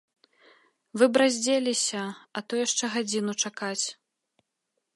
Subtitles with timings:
[1.01, 2.01] Вы б раздзеліся,
[2.39, 3.85] а то яшчэ гадзіну чакаць.